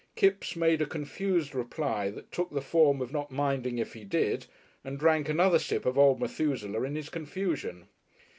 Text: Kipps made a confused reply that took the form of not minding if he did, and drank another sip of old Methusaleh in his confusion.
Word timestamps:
Kipps 0.15 0.55
made 0.55 0.81
a 0.81 0.87
confused 0.87 1.53
reply 1.53 2.09
that 2.09 2.31
took 2.31 2.49
the 2.49 2.59
form 2.61 3.03
of 3.03 3.13
not 3.13 3.29
minding 3.29 3.77
if 3.77 3.93
he 3.93 4.03
did, 4.03 4.47
and 4.83 4.97
drank 4.97 5.29
another 5.29 5.59
sip 5.59 5.85
of 5.85 5.95
old 5.95 6.19
Methusaleh 6.19 6.83
in 6.87 6.95
his 6.95 7.09
confusion. 7.09 7.87